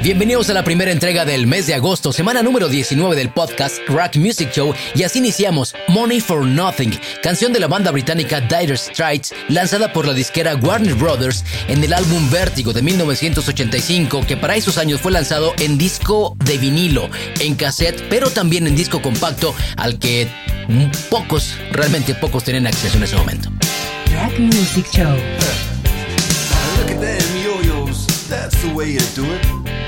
[0.00, 4.14] Bienvenidos a la primera entrega del mes de agosto, semana número 19 del podcast Rock
[4.14, 9.34] Music Show y así iniciamos Money for Nothing, canción de la banda británica Dire Straits,
[9.48, 14.78] lanzada por la disquera Warner Brothers en el álbum Vértigo de 1985, que para esos
[14.78, 17.10] años fue lanzado en disco de vinilo,
[17.40, 20.28] en cassette, pero también en disco compacto al que
[21.10, 23.50] pocos, realmente pocos tienen acceso en ese momento.
[24.14, 25.16] Rock Music Show.
[26.78, 29.87] Look at them yo-yos, that's the way you do it.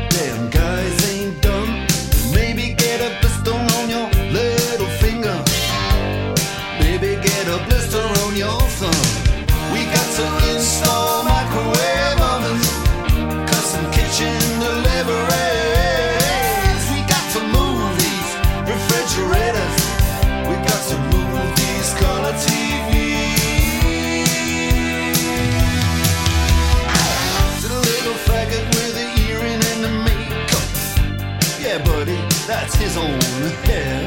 [32.61, 33.19] that's his own
[33.65, 34.00] hair.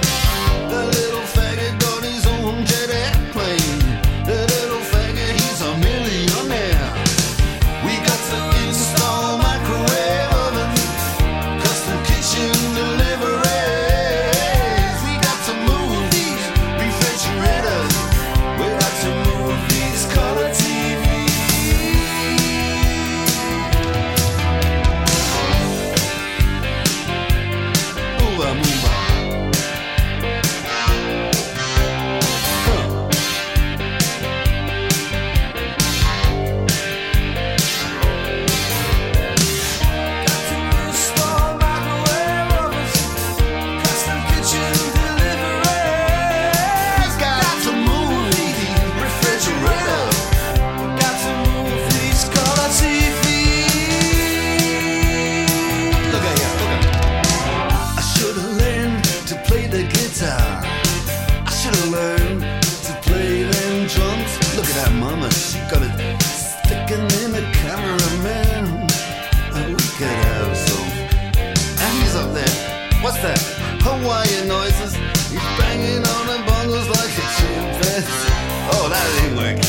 [73.80, 74.92] Hawaiian noises.
[75.33, 78.36] He's banging on the bongos like a chimpanzee.
[78.77, 79.64] Oh, that ain't working.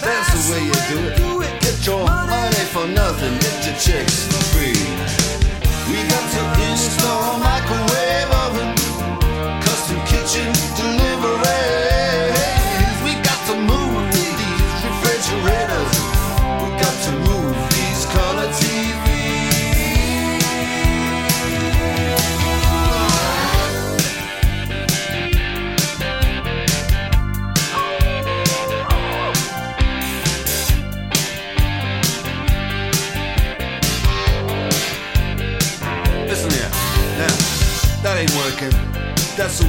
[0.00, 1.52] That's the way you do it.
[1.60, 3.36] Get your money for nothing.
[3.44, 4.80] Get your chicks for free.
[5.92, 8.72] We got to install microwave oven,
[9.60, 11.05] custom kitchen deliveries.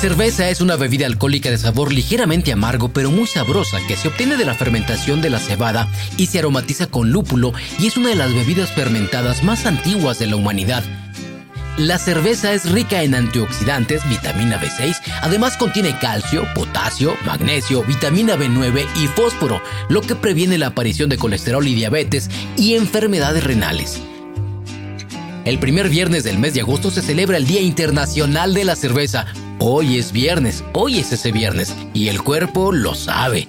[0.00, 4.38] Cerveza es una bebida alcohólica de sabor ligeramente amargo pero muy sabrosa que se obtiene
[4.38, 8.14] de la fermentación de la cebada y se aromatiza con lúpulo y es una de
[8.14, 10.82] las bebidas fermentadas más antiguas de la humanidad.
[11.76, 18.86] La cerveza es rica en antioxidantes, vitamina B6, además contiene calcio, potasio, magnesio, vitamina B9
[19.02, 19.60] y fósforo,
[19.90, 24.00] lo que previene la aparición de colesterol y diabetes y enfermedades renales.
[25.44, 29.26] El primer viernes del mes de agosto se celebra el Día Internacional de la Cerveza.
[29.62, 33.46] Hoy es viernes, hoy es ese viernes, y el cuerpo lo sabe.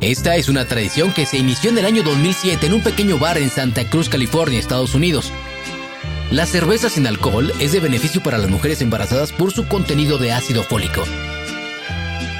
[0.00, 3.38] Esta es una tradición que se inició en el año 2007 en un pequeño bar
[3.38, 5.30] en Santa Cruz, California, Estados Unidos.
[6.32, 10.32] La cerveza sin alcohol es de beneficio para las mujeres embarazadas por su contenido de
[10.32, 11.04] ácido fólico.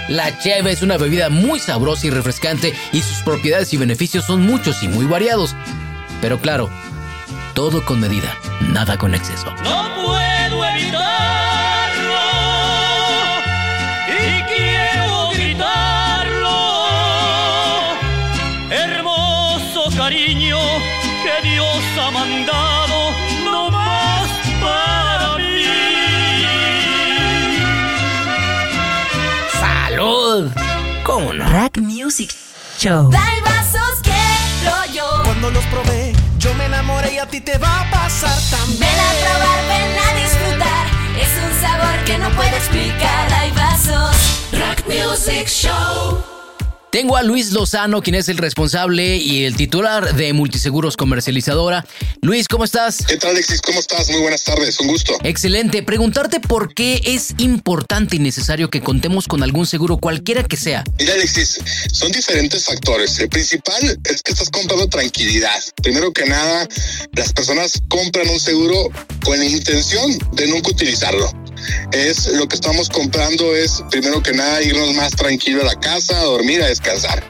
[0.08, 4.42] La cheve es una bebida muy sabrosa y refrescante y sus propiedades y beneficios son
[4.42, 5.54] muchos y muy variados.
[6.20, 6.68] Pero claro,
[7.54, 8.36] todo con medida,
[8.72, 9.54] nada con exceso.
[9.62, 11.39] No puedo evitarlo
[23.44, 24.28] No más
[24.60, 25.64] para mí.
[29.58, 30.50] ¡Salud!
[31.04, 31.48] ¿Cómo no?
[31.50, 32.32] Rack Music
[32.78, 33.10] Show.
[33.12, 35.04] Hay vasos que yo.
[35.24, 38.80] Cuando los probé, yo me enamoré y a ti te va a pasar también.
[38.80, 40.86] Ven a probar, ven a disfrutar.
[41.20, 43.32] Es un sabor que no puedo explicar.
[43.32, 44.16] Hay vasos.
[44.52, 46.39] Rock Music Show.
[46.90, 51.86] Tengo a Luis Lozano, quien es el responsable y el titular de Multiseguros Comercializadora.
[52.20, 53.06] Luis, ¿cómo estás?
[53.06, 53.60] ¿Qué tal, Alexis?
[53.60, 54.10] ¿Cómo estás?
[54.10, 55.16] Muy buenas tardes, un gusto.
[55.22, 55.84] Excelente.
[55.84, 60.82] Preguntarte por qué es importante y necesario que contemos con algún seguro, cualquiera que sea.
[60.98, 61.60] Mira, Alexis,
[61.92, 63.20] son diferentes factores.
[63.20, 65.62] El principal es que estás comprando tranquilidad.
[65.84, 66.66] Primero que nada,
[67.12, 68.90] las personas compran un seguro
[69.24, 71.30] con la intención de nunca utilizarlo.
[71.92, 76.18] Es lo que estamos comprando es primero que nada irnos más tranquilo a la casa,
[76.18, 77.22] a dormir, a descansar.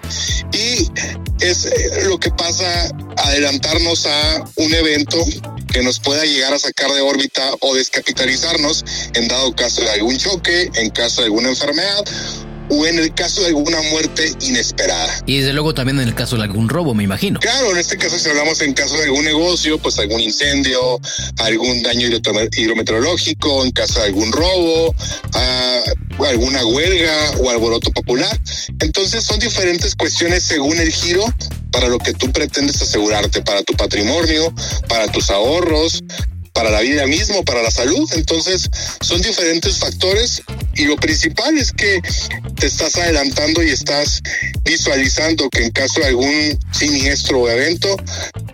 [0.53, 0.91] Y
[1.41, 5.19] es eh, lo que pasa adelantarnos a un evento
[5.73, 10.19] que nos pueda llegar a sacar de órbita o descapitalizarnos en dado caso de algún
[10.19, 12.05] choque, en caso de alguna enfermedad
[12.71, 15.23] o en el caso de alguna muerte inesperada.
[15.27, 17.41] Y desde luego también en el caso de algún robo, me imagino.
[17.41, 21.01] Claro, en este caso si hablamos en caso de algún negocio, pues algún incendio,
[21.39, 22.09] algún daño
[22.57, 24.95] hidrometeorológico, en caso de algún robo,
[25.35, 25.81] ah,
[26.27, 28.39] alguna huelga o alboroto popular.
[28.81, 31.25] Entonces son diferentes cuestiones según el giro
[31.71, 34.53] para lo que tú pretendes asegurarte, para tu patrimonio,
[34.89, 36.03] para tus ahorros,
[36.53, 38.09] para la vida mismo, para la salud.
[38.15, 38.69] Entonces,
[39.01, 40.43] son diferentes factores
[40.75, 42.01] y lo principal es que
[42.57, 44.23] te estás adelantando y estás
[44.63, 47.97] visualizando que en caso de algún siniestro o evento,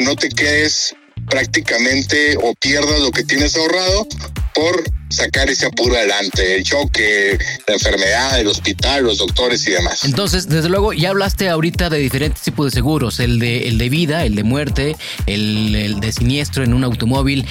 [0.01, 0.95] no te quedes
[1.29, 4.07] prácticamente o pierdas lo que tienes ahorrado
[4.55, 10.05] por sacar ese apuro adelante, el choque, la enfermedad, el hospital, los doctores y demás.
[10.05, 13.89] Entonces, desde luego, ya hablaste ahorita de diferentes tipos de seguros, el de, el de
[13.89, 14.97] vida, el de muerte,
[15.27, 17.47] el, el de siniestro en un automóvil.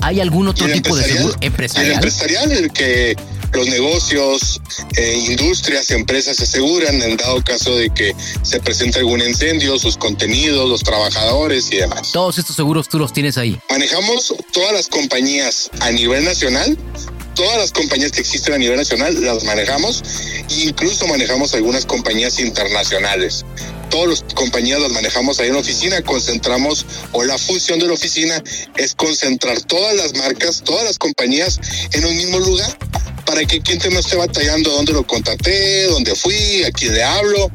[0.00, 1.94] ¿Hay algún otro el tipo de seguro El empresarial?
[1.94, 3.16] empresarial, el que
[3.52, 4.60] los negocios,
[4.96, 9.96] eh, industrias, empresas se aseguran en dado caso de que se presente algún incendio, sus
[9.96, 12.12] contenidos, los trabajadores y demás.
[12.12, 13.58] Todos estos seguros tú los tienes ahí.
[13.70, 16.76] Manejamos todas las compañías a nivel nacional,
[17.34, 20.02] todas las compañías que existen a nivel nacional las manejamos
[20.50, 23.44] e incluso manejamos algunas compañías internacionales.
[23.92, 27.92] Todas las compañías las manejamos ahí en la oficina, concentramos o la función de la
[27.92, 28.42] oficina
[28.74, 31.60] es concentrar todas las marcas, todas las compañías
[31.92, 32.74] en un mismo lugar
[33.26, 37.02] para que el cliente no esté batallando dónde lo contraté, dónde fui, a quién le
[37.02, 37.50] hablo.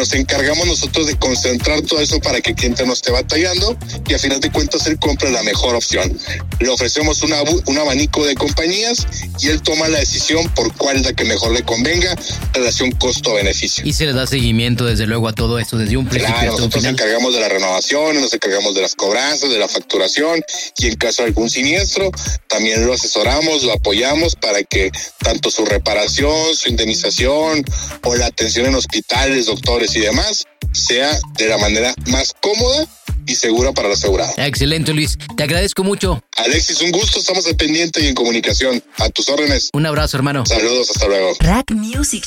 [0.00, 3.76] Nos encargamos nosotros de concentrar todo eso para que el cliente no esté batallando
[4.08, 6.18] y a final de cuentas él compre la mejor opción.
[6.58, 9.06] Le ofrecemos una, un abanico de compañías
[9.38, 12.16] y él toma la decisión por cuál es la que mejor le convenga,
[12.54, 13.84] relación costo-beneficio.
[13.86, 16.62] Y se le da seguimiento, desde luego, a todo esto, desde un principio Claro, hasta
[16.62, 20.42] nosotros nos encargamos de la renovación, nos encargamos de las cobranzas, de la facturación
[20.78, 22.10] y en caso de algún siniestro,
[22.48, 27.62] también lo asesoramos, lo apoyamos para que tanto su reparación, su indemnización
[28.04, 32.86] o la atención en hospitales, doctores y demás sea de la manera más cómoda
[33.26, 34.32] y segura para el asegurado.
[34.36, 35.18] Excelente, Luis.
[35.36, 36.22] Te agradezco mucho.
[36.36, 38.82] Alexis, un gusto, estamos al pendiente y en comunicación.
[38.98, 39.70] A tus órdenes.
[39.72, 40.44] Un abrazo, hermano.
[40.46, 41.32] Saludos, hasta luego.
[41.40, 42.26] Rack Music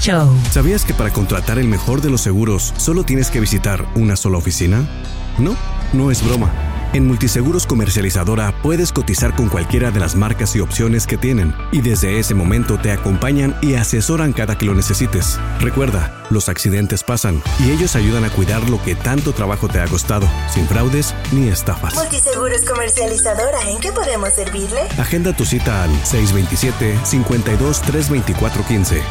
[0.00, 0.34] Show.
[0.52, 4.38] ¿Sabías que para contratar el mejor de los seguros solo tienes que visitar una sola
[4.38, 4.88] oficina?
[5.38, 5.56] No,
[5.92, 6.73] no es broma.
[6.94, 11.80] En Multiseguros Comercializadora puedes cotizar con cualquiera de las marcas y opciones que tienen y
[11.80, 15.40] desde ese momento te acompañan y asesoran cada que lo necesites.
[15.58, 19.88] Recuerda, los accidentes pasan y ellos ayudan a cuidar lo que tanto trabajo te ha
[19.88, 21.96] costado, sin fraudes ni estafas.
[21.96, 24.82] Multiseguros Comercializadora, ¿en qué podemos servirle?
[24.96, 29.02] Agenda tu cita al 627 52 324 15.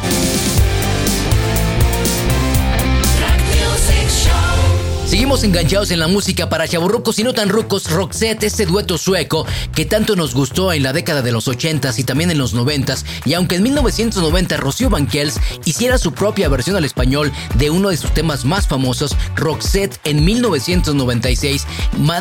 [5.14, 9.46] Seguimos enganchados en la música para chaburrucos y no tan rucos, Roxette, este dueto sueco
[9.72, 13.04] que tanto nos gustó en la década de los 80s y también en los 90s,
[13.24, 17.96] y aunque en 1990 Rocío Banquels hiciera su propia versión al español de uno de
[17.96, 21.64] sus temas más famosos, Roxette en 1996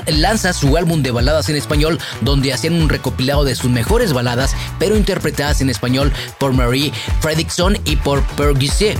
[0.05, 4.55] lanza su álbum de baladas en español donde hacían un recopilado de sus mejores baladas,
[4.77, 8.95] pero interpretadas en español por Marie Fredrickson y por Perguise.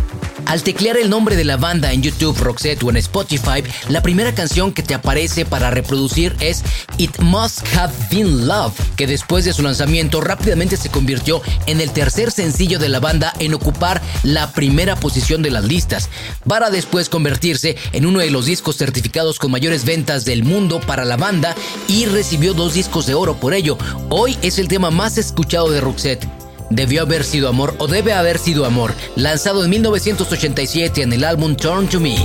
[0.46, 4.34] Al teclear el nombre de la banda en YouTube, Roxette o en Spotify, la primera
[4.34, 6.64] canción que te aparece para reproducir es
[6.98, 11.92] It Must Have Been Love, que después de su lanzamiento rápidamente se convirtió en el
[11.92, 16.10] tercer sencillo de la banda en ocupar la primera posición de las listas,
[16.48, 21.06] para después convertirse en uno de los discos certificados con mayores ventas del mundo para
[21.06, 21.56] la banda
[21.88, 23.78] y recibió dos discos de oro por ello.
[24.10, 26.28] Hoy es el tema más escuchado de Roxette.
[26.70, 31.56] Debió haber sido amor o debe haber sido amor, lanzado en 1987 en el álbum
[31.56, 32.16] Turn to Me.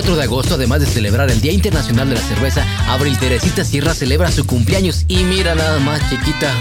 [0.00, 3.92] 4 de agosto, además de celebrar el Día Internacional de la Cerveza, Abril Teresita Sierra
[3.92, 6.54] celebra su cumpleaños y mira nada más, chiquita,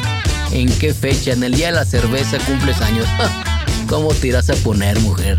[0.52, 3.06] en qué fecha, en el Día de la Cerveza cumples años.
[3.88, 5.38] ¿Cómo te irás a poner, mujer?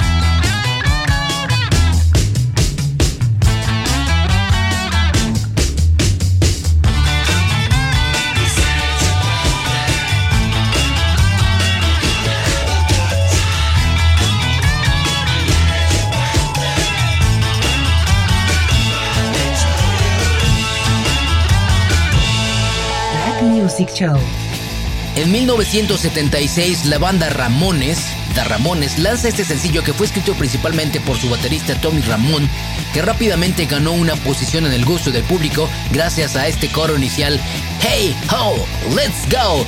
[25.17, 27.99] En 1976, la banda Ramones,
[28.35, 32.49] The Ramones, lanza este sencillo que fue escrito principalmente por su baterista Tommy Ramón,
[32.93, 37.41] que rápidamente ganó una posición en el gusto del público gracias a este coro inicial
[37.81, 39.67] Hey Ho, Let's Go.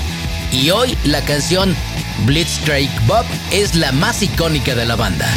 [0.53, 1.75] Y hoy la canción
[2.25, 5.29] Blitzstrike Bob es la más icónica de la banda.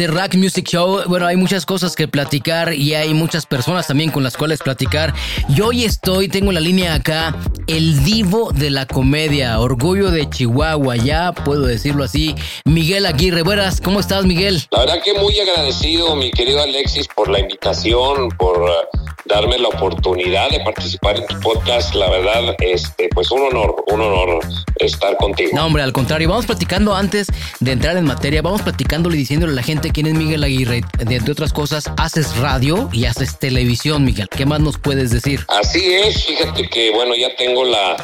[0.00, 4.10] De Rack Music Show, bueno, hay muchas cosas que platicar y hay muchas personas también
[4.10, 5.12] con las cuales platicar.
[5.54, 7.36] Y hoy estoy, tengo en la línea acá,
[7.66, 12.34] el divo de la comedia, orgullo de Chihuahua, ya puedo decirlo así,
[12.64, 13.42] Miguel Aguirre.
[13.42, 14.62] Buenas, ¿cómo estás, Miguel?
[14.70, 19.68] La verdad que muy agradecido, mi querido Alexis, por la invitación, por uh, darme la
[19.68, 21.94] oportunidad de participar en tu podcast.
[21.94, 24.40] La verdad, este, pues un honor, un honor
[24.76, 25.50] estar contigo.
[25.52, 27.28] No, hombre, al contrario, vamos platicando antes
[27.60, 30.82] de entrar en materia, vamos platicándole y diciéndole a la gente quién es Miguel Aguirre.
[30.98, 34.28] De, entre otras cosas, haces radio y haces televisión, Miguel.
[34.28, 35.44] ¿Qué más nos puedes decir?
[35.48, 37.96] Así es, fíjate que bueno, ya tengo la,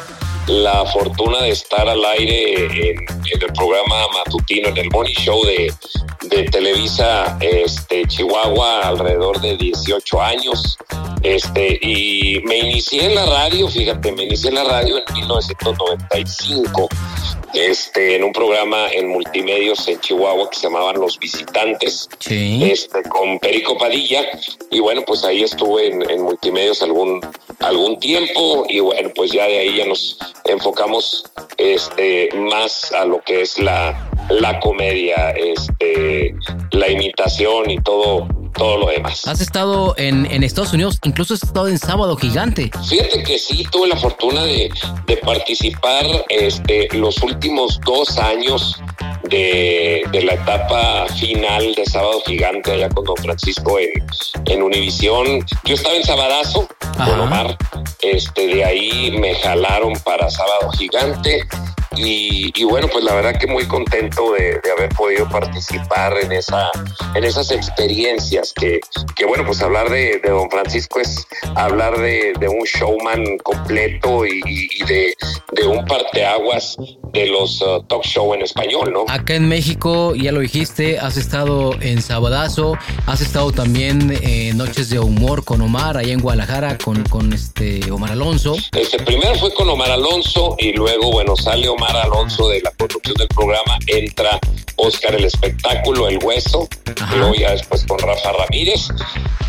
[0.47, 5.43] la fortuna de estar al aire en, en el programa matutino, en el Morning Show
[5.45, 5.73] de,
[6.29, 10.77] de Televisa este, Chihuahua alrededor de 18 años.
[11.23, 16.87] Este, y me inicié en la radio, fíjate, me inicié en la radio en 1995,
[17.53, 22.61] este, en un programa en multimedios en Chihuahua que se llamaban Los Visitantes, Sí.
[22.71, 24.21] este, con Perico Padilla,
[24.69, 27.19] y bueno, pues ahí estuve en, en multimedios algún,
[27.59, 31.25] algún tiempo, y bueno, pues ya de ahí ya nos enfocamos
[31.57, 36.16] este, más a lo que es la, la comedia, este,
[36.71, 39.27] la imitación y todo, todo lo demás.
[39.27, 42.71] Has estado en, en Estados Unidos, incluso has estado en Sábado Gigante.
[42.87, 44.69] Fíjate que sí, tuve la fortuna de,
[45.05, 48.81] de participar este, los últimos dos años
[49.29, 53.89] de, de la etapa final de Sábado Gigante allá con Don Francisco en,
[54.45, 55.45] en Univisión.
[55.65, 57.21] Yo estaba en Sabadazo con Ajá.
[57.23, 57.57] Omar.
[58.01, 61.41] Este, de ahí me jalaron para Sábado Gigante.
[61.97, 66.69] Y, y bueno, pues la verdad que muy contento de, haber podido participar en esa,
[67.15, 68.79] en esas experiencias que,
[69.15, 74.25] que bueno, pues hablar de, de Don Francisco es hablar de, de un showman completo
[74.25, 74.83] y, y-
[75.53, 76.77] de un parteaguas
[77.17, 79.05] de los uh, talk show en español, ¿no?
[79.07, 84.89] Acá en México, ya lo dijiste, has estado en Sabadazo, has estado también en Noches
[84.89, 88.55] de Humor con Omar, allá en Guadalajara, con, con este Omar Alonso.
[88.71, 93.15] Este primero fue con Omar Alonso y luego, bueno, sale Omar Alonso de la producción
[93.15, 94.39] del programa, entra
[94.75, 96.67] Oscar el espectáculo, el hueso,
[97.13, 98.89] y luego ya después con Rafa Ramírez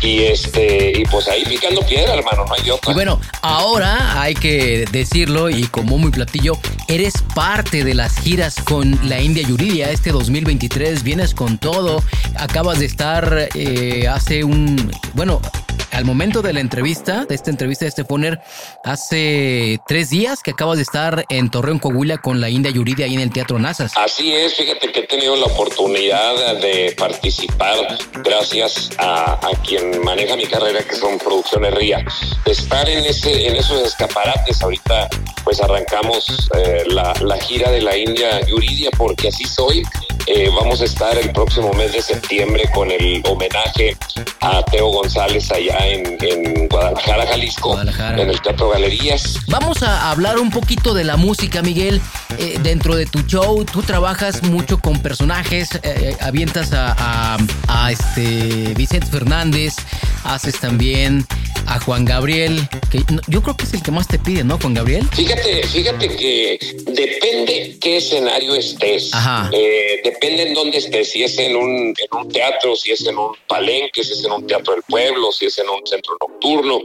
[0.01, 2.91] y este y pues ahí picando piedra, hermano, no hay otra.
[2.91, 6.53] Y bueno, ahora hay que decirlo y como muy platillo,
[6.87, 12.01] eres parte de las giras con la India Yuridia este 2023, vienes con todo,
[12.37, 15.41] acabas de estar eh, hace un, bueno,
[15.91, 18.39] al momento de la entrevista, de esta entrevista de este poner,
[18.85, 23.15] hace tres días que acabas de estar en Torreón, Coahuila con la India Yuridia ahí
[23.15, 23.91] en el Teatro Nazas.
[23.97, 30.37] Así es, fíjate que he tenido la oportunidad de participar gracias a, a quien maneja
[30.37, 34.61] mi carrera, que son Producciones de estar en, ese, en esos escaparates.
[34.61, 35.09] Ahorita
[35.43, 39.83] pues arrancamos eh, la, la gira de la India Yuridia porque así soy.
[40.27, 43.97] Eh, vamos a estar el próximo mes de septiembre con el homenaje
[44.41, 49.39] a Teo González allá en, en Guadalajara, Jalisco, en el Teatro Galerías.
[49.47, 51.99] Vamos a hablar un poquito de la música, Miguel.
[52.37, 57.91] Eh, dentro de tu show, tú trabajas mucho con personajes, eh, avientas a, a, a,
[57.91, 59.75] este Vicente Fernández,
[60.23, 61.25] haces también
[61.69, 62.59] a Juan Gabriel,
[62.91, 65.07] que yo creo que es el que más te pide, ¿no, Juan Gabriel?
[65.13, 69.13] Fíjate, fíjate que depende qué escenario estés.
[69.13, 69.51] Ajá.
[69.53, 73.17] Eh, depende en dónde estés, si es en un, en un teatro, si es en
[73.19, 76.81] un palenque, si es en un teatro del pueblo, si es en un centro nocturno,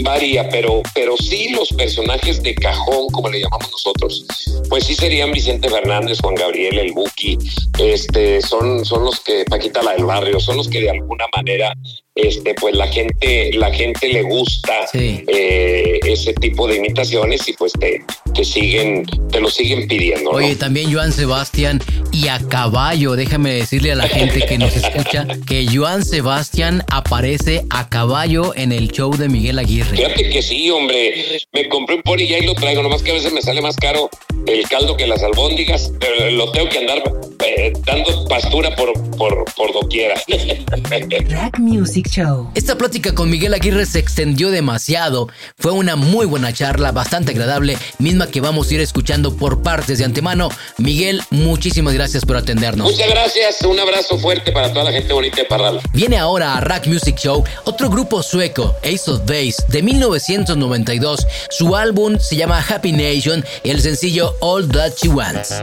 [0.00, 4.24] varía, pero, pero sí los personajes de cajón, como le llamamos nosotros,
[4.68, 7.36] pues sí serían Vicente Fernández, Juan Gabriel, el Buki,
[7.80, 11.74] este, son, son los que, Paquita la del barrio, son los que de alguna manera
[12.18, 15.24] este, pues la gente, la gente le gusta Sí.
[15.26, 18.02] eh, ese tipo de imitaciones y pues te,
[18.34, 20.30] te siguen, te lo siguen pidiendo.
[20.32, 20.36] ¿no?
[20.38, 21.80] Oye, también Joan Sebastián
[22.12, 27.64] y a caballo, déjame decirle a la gente que nos escucha que Joan Sebastián aparece
[27.70, 29.96] a caballo en el show de Miguel Aguirre.
[29.96, 31.38] Fíjate que sí, hombre.
[31.52, 32.82] Me compré un pony y ahí lo traigo.
[32.82, 34.08] Nomás que a veces me sale más caro
[34.46, 35.92] el caldo que las albóndigas.
[36.00, 37.02] Pero lo tengo que andar
[37.46, 40.14] eh, dando pastura por, por, por doquiera.
[41.28, 42.50] Rack Music Show.
[42.54, 45.28] Esta plática con Miguel Aguirre se extendió demasiado.
[45.58, 49.98] Fue una muy buena charla, bastante agradable, misma que vamos a ir escuchando por partes
[49.98, 50.48] de antemano.
[50.78, 52.90] Miguel, muchísimas gracias por atendernos.
[52.90, 53.62] Muchas gracias.
[53.62, 55.80] Un abrazo fuerte para toda la gente bonita de Parral.
[55.92, 61.24] Viene ahora a Rack Music Show otro grupo sueco, Ace of Base, de 1992.
[61.50, 65.62] Su álbum se llama Happy Nation y el sencillo All That She Wants.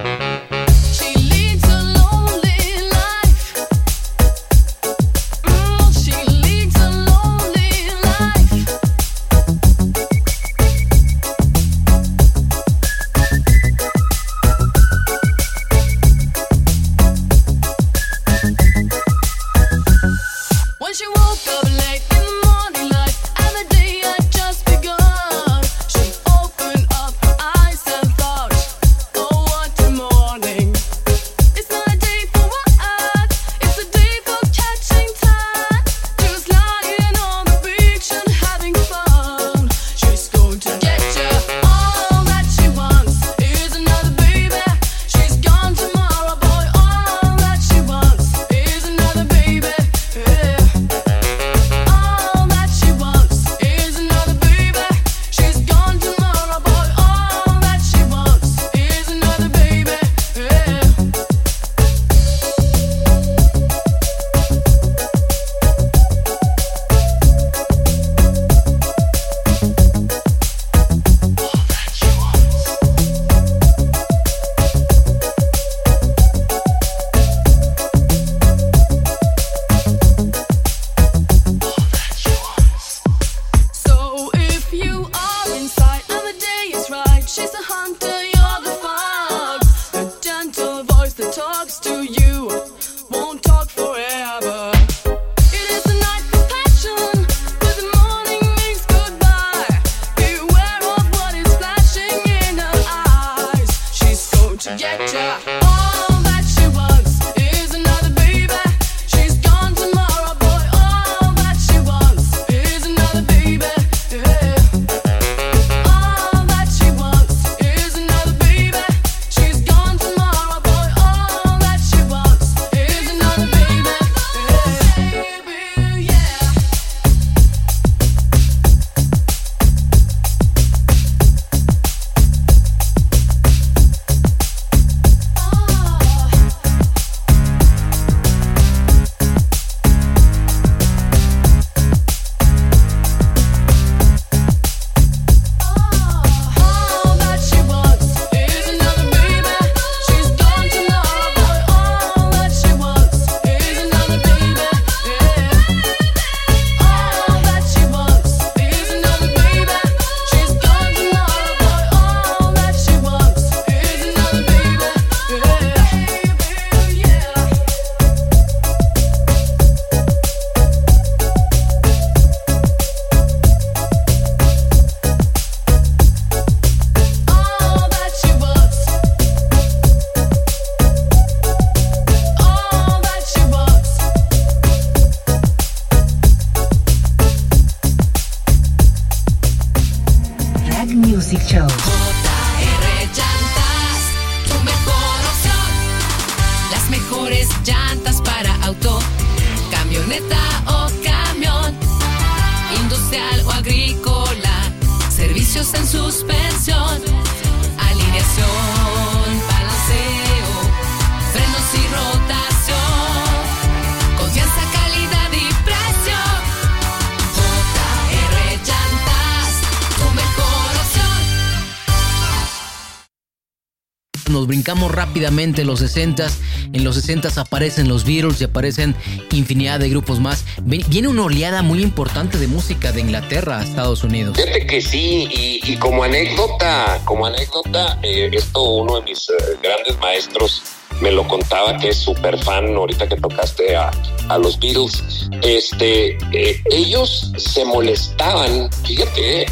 [224.30, 226.32] Nos brincamos rápidamente los 60s.
[226.74, 228.96] En los 60s aparecen los Beatles y aparecen
[229.32, 230.46] infinidad de grupos más.
[230.62, 234.38] Viene una oleada muy importante de música de Inglaterra a Estados Unidos.
[234.38, 239.58] Fíjate que sí, y, y como anécdota, como anécdota, eh, esto uno de mis eh,
[239.62, 240.64] grandes maestros
[241.02, 243.92] me lo contaba que es súper fan ahorita que tocaste a,
[244.30, 245.30] a los Beatles.
[245.42, 249.48] Este, eh, ellos se molestaban, fíjate, eh,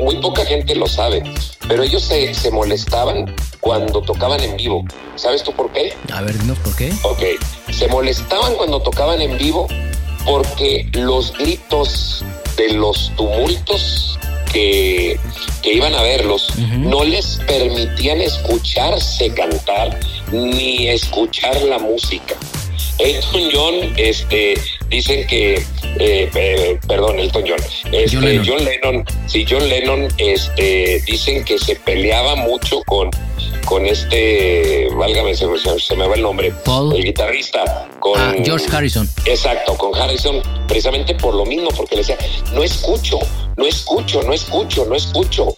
[0.00, 1.22] muy poca gente lo sabe,
[1.68, 4.84] pero ellos se, se molestaban cuando tocaban en vivo.
[5.16, 5.94] ¿Sabes tú por qué?
[6.12, 6.92] A ver, dinos por qué.
[7.04, 7.22] Ok,
[7.70, 9.66] se molestaban cuando tocaban en vivo
[10.24, 12.24] porque los gritos
[12.56, 14.18] de los tumultos
[14.52, 15.18] que,
[15.62, 19.98] que iban a verlos no les permitían escucharse cantar
[20.32, 22.34] ni escuchar la música.
[22.98, 24.54] Elton John, este,
[24.88, 25.54] dicen que,
[25.98, 27.58] eh, eh, perdón, Elton John,
[27.92, 28.46] este, John Lennon.
[28.46, 33.10] John Lennon, sí, John Lennon, este, dicen que se peleaba mucho con,
[33.64, 36.94] con este, válgame, se, me- se me va el nombre, Paul.
[36.94, 39.08] el guitarrista, con Ah, George Harrison.
[39.24, 42.18] Exacto, con Harrison, precisamente por lo mismo, porque le decía,
[42.52, 43.18] no escucho,
[43.56, 45.56] no escucho, no escucho, no escucho.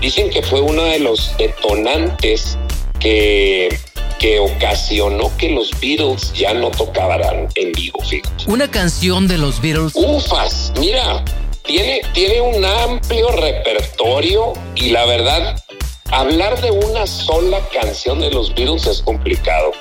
[0.00, 2.56] Dicen que fue uno de los detonantes
[3.00, 3.76] que,
[4.18, 8.44] que ocasionó que los Beatles ya no tocaran en vivo, fíjate.
[8.46, 9.92] Una canción de los Beatles.
[9.94, 11.24] Ufas, mira,
[11.62, 15.62] tiene, tiene un amplio repertorio y la verdad,
[16.10, 19.72] hablar de una sola canción de los Beatles es complicado.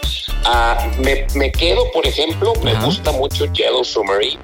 [0.46, 4.42] Ah, me, me quedo, por ejemplo, me gusta mucho Yellow Submarine.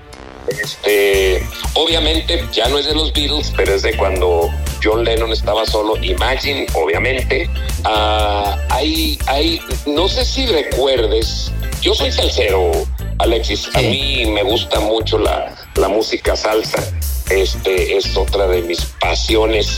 [0.47, 4.49] Este, obviamente ya no es de los Beatles, pero es de cuando
[4.84, 5.95] John Lennon estaba solo.
[6.04, 7.49] Imagine, obviamente.
[7.84, 11.51] Ah, hay, hay, no sé si recuerdes,
[11.82, 12.71] yo soy salsero,
[13.19, 13.69] Alexis.
[13.75, 16.82] A mí me gusta mucho la, la música salsa.
[17.30, 19.77] Este es otra de mis pasiones.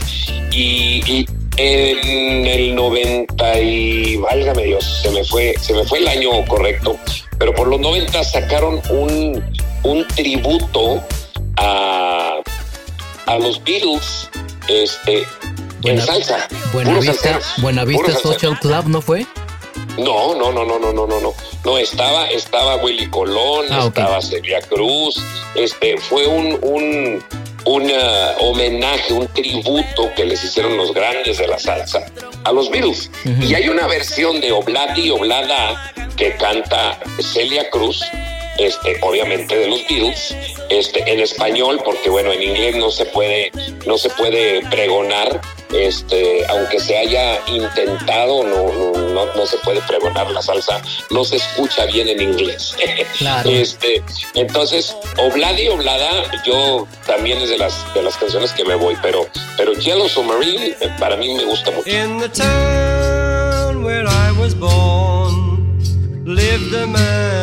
[0.51, 1.25] Y, y
[1.57, 6.97] en el 90 y válgame Dios, se me fue, se me fue el año correcto,
[7.37, 9.43] pero por los 90 sacaron un,
[9.83, 11.01] un tributo
[11.57, 12.37] a,
[13.25, 14.29] a los Beatles
[14.67, 15.25] este, en
[15.81, 16.47] Buena- salsa.
[16.71, 18.13] Buenavista, Buenavista.
[18.17, 19.25] Social Club, ¿no fue?
[19.97, 21.33] No, no, no, no, no, no, no, no.
[21.65, 25.21] No, estaba, estaba Willy Colón, Ah, estaba Celia Cruz,
[25.55, 27.23] este, fue un, un,
[27.65, 32.05] un ah, homenaje, un tributo que les hicieron los grandes de la salsa
[32.43, 33.11] a los Beatles.
[33.41, 38.03] Y hay una versión de Obladi Oblada que canta Celia Cruz,
[38.57, 40.35] este, obviamente de los Beatles,
[40.69, 43.51] este, en español, porque bueno, en inglés no se puede,
[43.85, 45.41] no se puede pregonar,
[45.73, 51.25] este, aunque se haya intentado, no, no, no, no se puede pregonar la salsa, no
[51.25, 52.75] se escucha bien en inglés.
[53.17, 53.49] Claro.
[53.49, 56.09] Este, entonces, Obladi Oblada,
[56.45, 60.75] yo también es de las de las canciones que me voy, pero, pero Yellow Submarine
[60.79, 61.89] eh, para mí me gusta mucho.
[61.89, 65.53] In the town where I was born
[66.25, 67.42] lived a man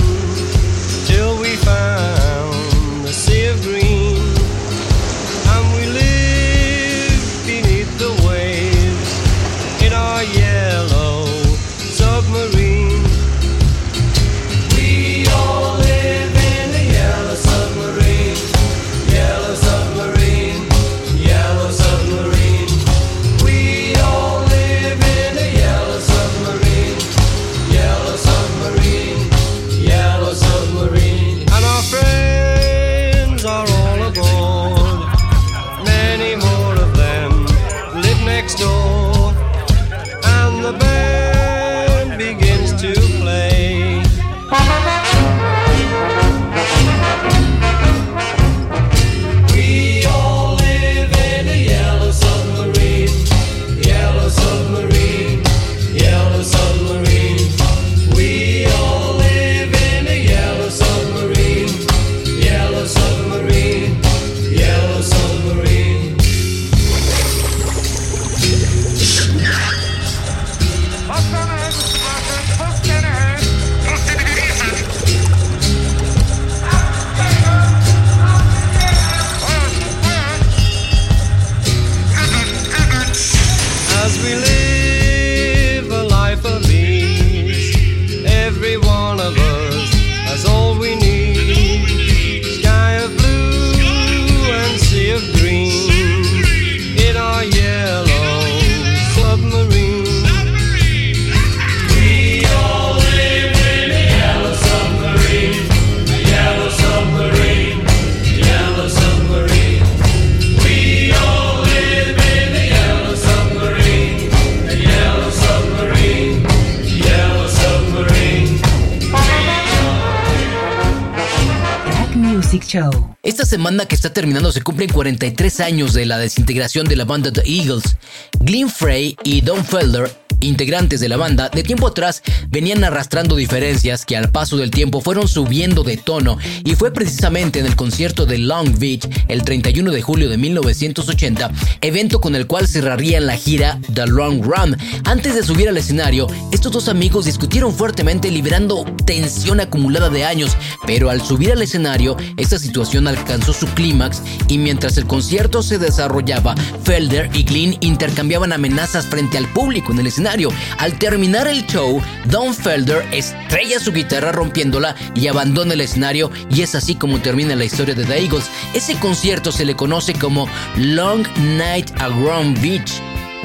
[123.23, 127.31] Esta semana que está terminando se cumplen 43 años de la desintegración de la banda
[127.31, 127.95] The Eagles.
[128.41, 134.05] Glenn Frey y Don Felder integrantes de la banda, de tiempo atrás venían arrastrando diferencias
[134.05, 138.25] que al paso del tiempo fueron subiendo de tono y fue precisamente en el concierto
[138.25, 141.51] de Long Beach el 31 de julio de 1980,
[141.81, 144.77] evento con el cual cerrarían la gira The Long Run.
[145.05, 150.57] Antes de subir al escenario, estos dos amigos discutieron fuertemente liberando tensión acumulada de años,
[150.85, 155.77] pero al subir al escenario, esta situación alcanzó su clímax y mientras el concierto se
[155.77, 160.30] desarrollaba, Felder y Glynn intercambiaban amenazas frente al público en el escenario.
[160.77, 166.61] Al terminar el show, Don Felder estrella su guitarra rompiéndola y abandona el escenario y
[166.61, 168.49] es así como termina la historia de The Eagles.
[168.73, 172.93] Ese concierto se le conoce como Long Night at Long Beach,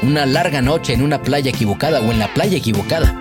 [0.01, 3.13] una larga noche en una playa equivocada o en la playa equivocada.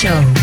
[0.00, 0.39] Show.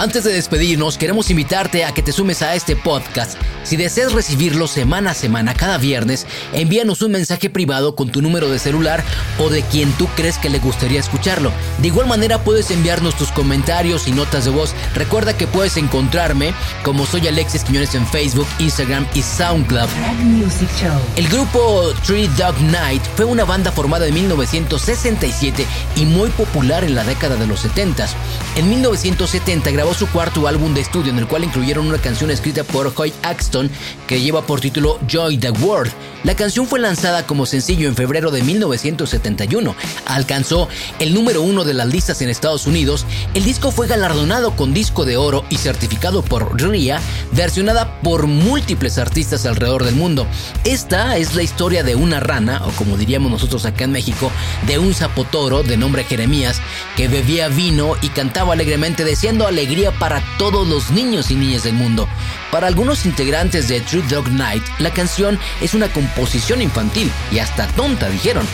[0.00, 3.38] Antes de despedirnos, queremos invitarte a que te sumes a este podcast.
[3.64, 8.48] Si deseas recibirlo semana a semana, cada viernes, envíanos un mensaje privado con tu número
[8.48, 9.04] de celular
[9.38, 11.52] o de quien tú crees que le gustaría escucharlo.
[11.82, 14.74] De igual manera puedes enviarnos tus comentarios y notas de voz.
[14.94, 19.90] Recuerda que puedes encontrarme como soy Alexis Quiñones en Facebook, Instagram y SoundCloud.
[20.00, 20.98] Rack Music Show.
[21.16, 26.94] El grupo Three Dog Night fue una banda formada en 1967 y muy popular en
[26.94, 28.08] la década de los 70.
[28.56, 32.64] En 1970 grabó su cuarto álbum de estudio en el cual incluyeron una canción escrita
[32.64, 33.70] por Hoy Axton
[34.06, 35.92] que lleva por título Joy the World.
[36.22, 39.74] La canción fue lanzada como sencillo en febrero de 1971.
[40.06, 40.68] Alcanzó
[40.98, 43.06] el número uno de las listas en Estados Unidos.
[43.32, 47.00] El disco fue galardonado con disco de oro y certificado por RIA,
[47.32, 50.26] versionada por múltiples artistas alrededor del mundo.
[50.64, 54.30] Esta es la historia de una rana, o como diríamos nosotros acá en México,
[54.66, 56.60] de un zapotoro de nombre Jeremías,
[56.96, 61.74] que bebía vino y cantaba alegremente deseando alegría para todos los niños y niñas del
[61.74, 62.06] mundo.
[62.52, 67.66] Para algunos integrantes de True Dog Night, la canción es una composición infantil y hasta
[67.68, 68.46] tonta, dijeron.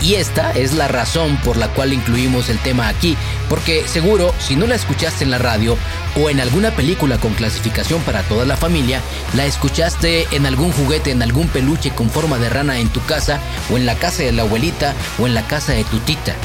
[0.00, 3.16] Y esta es la razón por la cual incluimos el tema aquí,
[3.48, 5.76] porque seguro si no la escuchaste en la radio
[6.16, 9.00] o en alguna película con clasificación para toda la familia,
[9.34, 13.40] la escuchaste en algún juguete, en algún peluche con forma de rana en tu casa,
[13.72, 16.36] o en la casa de la abuelita, o en la casa de tu tita.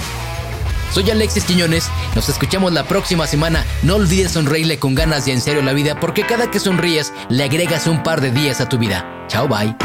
[0.94, 3.66] Soy Alexis Quiñones, nos escuchamos la próxima semana.
[3.82, 7.44] No olvides sonreírle con ganas y en serio la vida, porque cada que sonríes le
[7.44, 9.26] agregas un par de días a tu vida.
[9.28, 9.76] Chao, bye.